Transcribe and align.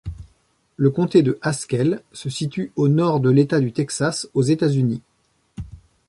Le 0.77 0.89
comté 0.89 1.21
de 1.21 1.37
Haskell 1.43 2.01
se 2.11 2.27
situe 2.31 2.71
au 2.75 2.87
nord 2.87 3.19
de 3.19 3.29
l'État 3.29 3.59
du 3.59 3.71
Texas, 3.71 4.27
aux 4.33 4.41
États-Unis. 4.41 5.03